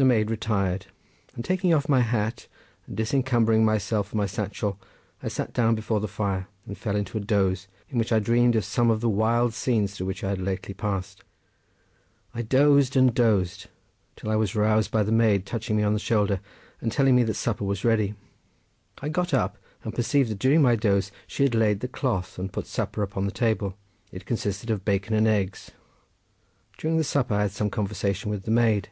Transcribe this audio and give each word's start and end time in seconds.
The 0.00 0.04
maid 0.04 0.30
retired, 0.30 0.86
and 1.34 1.44
taking 1.44 1.74
off 1.74 1.88
my 1.88 2.02
hat, 2.02 2.46
and 2.86 2.96
disencumbering 2.96 3.64
myself 3.64 4.10
of 4.12 4.14
my 4.14 4.26
satchel 4.26 4.78
I 5.24 5.26
sat 5.26 5.52
down 5.52 5.74
before 5.74 5.98
the 5.98 6.06
fire 6.06 6.46
and 6.68 6.78
fell 6.78 6.94
into 6.94 7.18
a 7.18 7.20
doze, 7.20 7.66
in 7.90 7.98
which 7.98 8.12
I 8.12 8.20
dreamed 8.20 8.54
of 8.54 8.64
some 8.64 8.92
of 8.92 9.00
the 9.00 9.08
wild 9.08 9.54
scenes 9.54 9.96
through 9.96 10.06
which 10.06 10.22
I 10.22 10.28
had 10.28 10.40
lately 10.40 10.72
passed. 10.72 11.24
I 12.32 12.42
dozed 12.42 12.94
and 12.94 13.12
dozed 13.12 13.66
till 14.14 14.30
I 14.30 14.36
was 14.36 14.54
roused 14.54 14.92
by 14.92 15.02
the 15.02 15.10
maid 15.10 15.44
touching 15.44 15.76
me 15.76 15.82
on 15.82 15.94
the 15.94 15.98
shoulder 15.98 16.38
and 16.80 16.92
telling 16.92 17.16
me 17.16 17.24
that 17.24 17.34
supper 17.34 17.64
was 17.64 17.84
ready. 17.84 18.14
I 19.02 19.08
got 19.08 19.34
up 19.34 19.58
and 19.82 19.92
perceived 19.96 20.30
that 20.30 20.38
during 20.38 20.62
my 20.62 20.76
doze 20.76 21.10
she 21.26 21.42
had 21.42 21.56
laid 21.56 21.80
the 21.80 21.88
cloth 21.88 22.38
and 22.38 22.52
put 22.52 22.68
supper 22.68 23.02
upon 23.02 23.24
the 23.24 23.32
table. 23.32 23.74
It 24.12 24.26
consisted 24.26 24.70
of 24.70 24.84
bacon 24.84 25.12
and 25.14 25.26
eggs. 25.26 25.72
During 26.76 27.02
supper 27.02 27.34
I 27.34 27.42
had 27.42 27.50
some 27.50 27.68
conversation 27.68 28.30
with 28.30 28.44
the 28.44 28.52
maid. 28.52 28.90